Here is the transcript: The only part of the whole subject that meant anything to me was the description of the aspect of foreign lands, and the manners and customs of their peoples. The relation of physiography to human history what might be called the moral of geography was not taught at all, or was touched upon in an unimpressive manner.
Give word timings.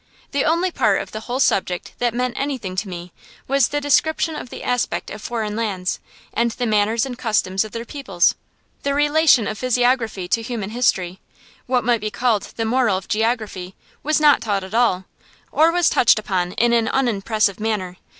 The 0.31 0.43
only 0.45 0.71
part 0.71 0.99
of 0.99 1.11
the 1.11 1.19
whole 1.19 1.39
subject 1.39 1.93
that 1.99 2.11
meant 2.15 2.33
anything 2.35 2.75
to 2.77 2.89
me 2.89 3.11
was 3.47 3.67
the 3.67 3.79
description 3.79 4.35
of 4.35 4.49
the 4.49 4.63
aspect 4.63 5.11
of 5.11 5.21
foreign 5.21 5.55
lands, 5.55 5.99
and 6.33 6.49
the 6.49 6.65
manners 6.65 7.05
and 7.05 7.15
customs 7.15 7.63
of 7.63 7.71
their 7.71 7.85
peoples. 7.85 8.33
The 8.81 8.95
relation 8.95 9.45
of 9.47 9.59
physiography 9.59 10.27
to 10.29 10.41
human 10.41 10.71
history 10.71 11.19
what 11.67 11.83
might 11.83 12.01
be 12.01 12.09
called 12.09 12.51
the 12.55 12.65
moral 12.65 12.97
of 12.97 13.07
geography 13.07 13.75
was 14.01 14.19
not 14.19 14.41
taught 14.41 14.63
at 14.63 14.73
all, 14.73 15.05
or 15.51 15.71
was 15.71 15.87
touched 15.87 16.17
upon 16.17 16.53
in 16.53 16.73
an 16.73 16.87
unimpressive 16.87 17.59
manner. 17.59 17.97